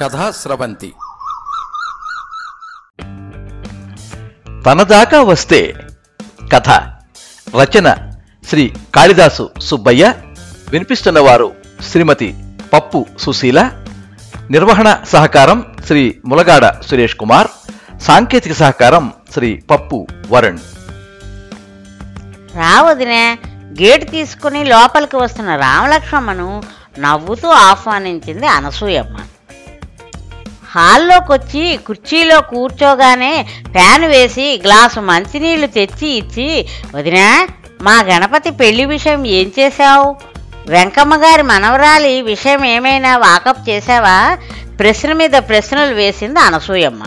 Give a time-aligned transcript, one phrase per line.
[0.00, 0.92] కథా స్రవంతి.
[4.66, 5.74] తనదాకా వస్తే
[6.52, 6.70] కథ
[7.60, 7.88] రచన
[8.48, 10.14] శ్రీ కాళిదాసు సుబ్బయ్య
[10.68, 11.54] వినిపిస్తున్నవారు
[11.90, 12.34] శ్రీమతి
[12.72, 13.70] పప్పు సుశీల
[14.50, 17.48] నిర్వహణ సహకారం శ్రీ ములగాడ సురేష్ కుమార్
[18.02, 20.58] సాంకేతిక సహకారం శ్రీ పప్పు వరుణ్.
[22.56, 23.38] రావదినే
[23.82, 26.62] గేటు తీసుకుని లోపలికి వస్తున్న రామలక్ష్మమ్మను
[26.98, 29.16] నవ్వుతూ ఆహ్వానించింది అనసూయమ్మ.
[30.76, 37.48] హాల్లోకి వచ్చి కుర్చీలో కూర్చోగానే ఫ్యాన్ వేసి గ్లాసు మంచినీళ్ళు తెచ్చి ఇచ్చి వదినా
[37.82, 40.16] మా గణపతి పెళ్ళి విషయం ఏం చేశావు?
[40.68, 44.38] వెంకమ్మ గారి మనవరాలి విషయం ఏమైనా వాకప్ చేశావా?
[44.78, 47.02] ప్రశ్న మీద ప్రశ్నలు వేసింది అనసూయమ్మ.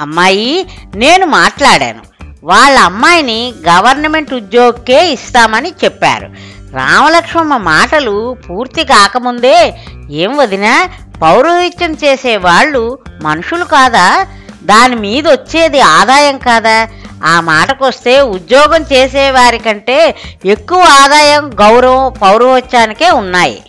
[0.00, 2.02] అమ్మాయి నేను మాట్లాడాను.
[2.44, 6.58] వాళ్ళ అమ్మాయిని గవర్నమెంట్ ఉద్యోగకే ఇస్తామని చెప్పారు.
[6.72, 9.74] రామలక్ష్మమ్మ మాటలు పూర్తి కాకముందే
[10.10, 10.88] ఏం వదినా
[11.22, 14.26] పౌరోహిత్యం చేసే వాళ్ళు మనుషులు కాదా?
[14.64, 16.88] దాని మీద వచ్చేది ఆదాయం కాదా?
[17.24, 23.62] ఆ మాటకొస్తే ఉద్యోగం చేసేవారి కంటే ఎక్కువ ఆదాయం గౌరవం పౌరోహిత్యానికే ఉన్నాయి.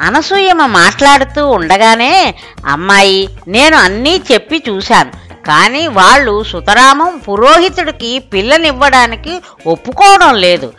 [0.00, 2.34] అనసూయమ్మ మాట్లాడుతూ ఉండగానే
[2.66, 5.12] అమ్మాయి నేను అన్నీ చెప్పి చూశాను.
[5.46, 10.72] కానీ వాళ్ళు సుతరామం పురోహితుడికి పిల్లనివ్వడానికి ఒప్పుకోవడం లేదు.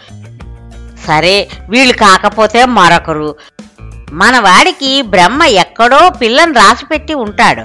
[1.08, 3.36] సరే వీళ్ళు కాకపోతే మరొకరు.
[4.16, 7.64] మన వాడికి బ్రహ్మ ఎక్కడో పిల్లని రాసిపెట్టి ఉంటాడు.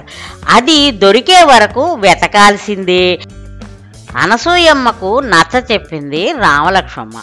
[0.49, 3.19] అది దొరికే వరకు వెతకాల్సిందే.
[4.17, 7.13] అనసూయమ్మకు నచ్చ చెప్పింది రామలక్ష్మమ్మ.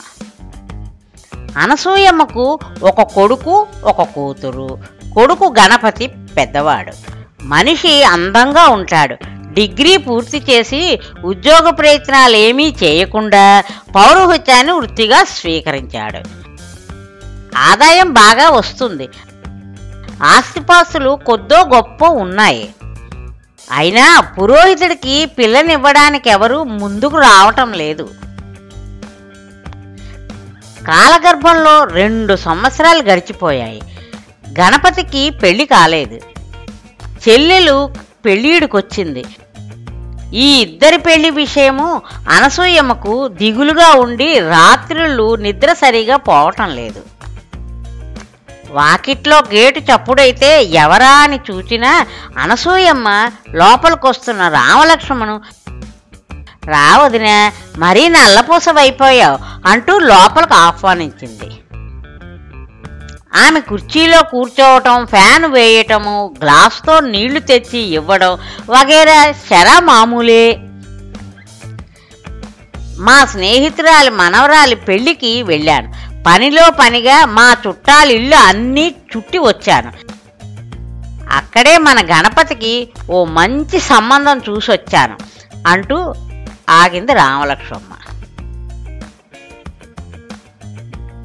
[1.59, 4.79] అనసూయమ్మకు ఒక కొడుకు ఒక కూతురు.
[5.15, 6.93] కొడుకు గణపతి పెద్దవాడు.
[7.43, 9.17] మనిషి అందంగా ఉంటాడు.
[9.53, 13.65] డిగ్రీ పూర్తి చేసి ఉద్యోగ ప్రయత్నాలు ఏమీ చేయకుండా
[13.97, 16.38] పౌరోహిత్యాన్ని వృత్తిగా స్వీకరించాడు.
[17.59, 19.09] ఆదాయం బాగా వస్తుంది.
[20.23, 22.75] ఆస్తిపాస్తులు కొద్దో గొప్ప ఉన్నాయి.
[23.73, 28.11] అయినా పురోహితుడికి పిల్లనివ్వడానికి ఎవరు ముందుకు రావటం లేదు.
[30.87, 33.83] కాలగర్భంలో రెండు సంవత్సరాలు గడిచిపోయాయి.
[34.61, 36.21] గణపతికి పెళ్ళి కాలేదు.
[37.29, 37.91] చెల్లెలు
[38.25, 39.25] పెళ్ళిడికొచ్చింది.
[40.35, 47.18] ఈ ఇద్దరి పెళ్ళి విషయము అనసూయమ్మకు దిగులుగా ఉండి రాత్రులు నిద్ర సరిగా పోవటం లేదు.
[48.71, 52.07] వాకిట్లో గేటు చప్పుడైతే ఎవరా అని చూచినా
[52.39, 55.41] అనసూయమ్మ లోపలికొస్తున్న రామలక్ష్మణు
[56.67, 61.51] రావదినా మరీ నల్లపూసవైపోయావు అంటూ లోపలికి ఆహ్వానించింది.
[63.47, 68.39] ఆమె కుర్చీలో కూర్చోవటం ఫ్యాన్ వేయటము గ్లాస్తో నీళ్ళు తెచ్చి ఇవ్వడం
[68.71, 70.61] వగేరా శర మామూలే.
[72.99, 76.08] మా స్నేహితురాలి మనవరాలి పెళ్ళికి వెళ్ళాను.
[76.27, 79.93] పనిలో పనిగా మా చుట్టాలు ఇల్లు అన్నీ చుట్టి వచ్చాను.
[81.33, 85.17] అక్కడే మన గణపతికి ఓ మంచి సంబంధం చూసొచ్చాను
[85.67, 86.15] అంటూ
[86.71, 87.95] ఆగింది రామలక్ష్మమ్మ.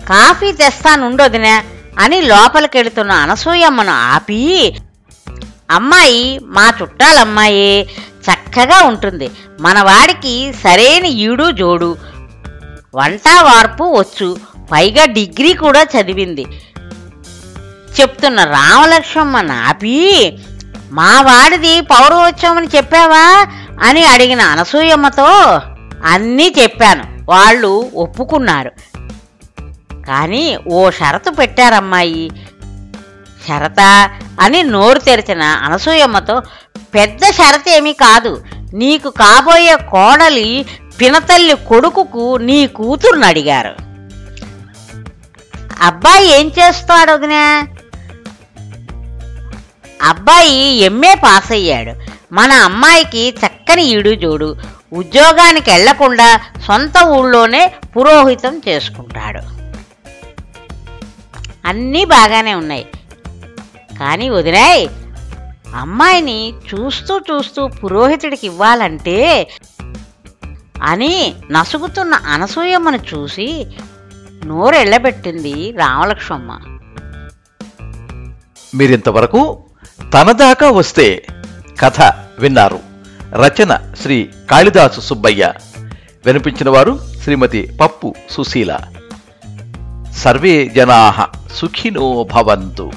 [0.05, 1.63] కాఫీ తెస్తానుండొదినా
[1.99, 4.75] అని లోపలికెళుతున్న అనసూయమ్మను ఆపి
[5.71, 7.83] అమ్మాయి మా చుట్టాలమ్మాయి
[8.25, 9.31] చక్కగా ఉంటుంది.
[9.59, 11.97] మన వాడికి సరైన ఈడు జోడు.
[12.95, 14.52] వంట వార్పు వచ్చు.
[14.71, 16.45] పైగా డిగ్రీ కూడా చదివింది.
[18.01, 20.37] చెప్తున్న రామలక్ష్మమ్మ నాపి
[20.91, 23.47] మా వాడిది పౌరవోత్సవం చెప్పావా?
[23.83, 25.59] అని అడిగిన అనసూయమ్మతో
[26.05, 27.03] అన్నీ చెప్పాను.
[27.29, 28.71] వాళ్ళు ఒప్పుకున్నారు.
[30.07, 32.31] కానీ ఓ షరతు పెట్టారమ్మాయి.
[33.47, 34.09] షరత
[34.39, 36.41] అని నోరు తెరిచిన అనసూయమ్మతో
[36.95, 38.43] పెద్ద షరత ఏమీ కాదు.
[38.73, 40.65] నీకు కాబోయే కోడలి
[41.01, 43.92] పినతల్లి కొడుకుకు నీ కూతురుని అడిగారు.
[45.83, 47.67] అబ్బాయి ఏం చేస్తాడు వదినా
[50.01, 51.93] అబ్బాయి ఎంఏ పాస్ అయ్యాడు.
[52.33, 54.55] మన అమ్మాయికి చక్కని ఈడు జోడు.
[54.93, 59.41] ఉద్యోగానికి వెళ్ళకుండా సొంత ఊళ్ళోనే పురోహితం చేసుకుంటాడు.
[61.67, 62.85] అన్నీ బాగానే ఉన్నాయి.
[63.99, 64.87] కానీ వదినాయ్
[65.75, 69.47] అమ్మాయిని చూస్తూ చూస్తూ పురోహితుడికి ఇవ్వాలంటే
[70.83, 73.65] అని నసుగుతున్న అనసూయమ్మను చూసి
[74.45, 76.59] నోరెళ్ళబెట్టింది రామలక్ష్మమ్మ.
[78.75, 79.63] మీరింతవరకు
[80.13, 81.25] తనదాకా వస్తే
[81.79, 82.01] కథ
[82.39, 82.79] విన్నారు.
[83.33, 85.53] రచన శ్రీ కాళిదాసు సుబ్బయ్య.
[86.25, 88.79] వినిపించిన వారు శ్రీమతి పప్పు సుశీల.
[90.17, 92.91] సర్వే జనా సుఖినో భవంతు.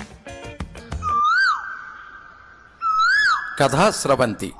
[3.61, 4.53] కథా స్రవంతి.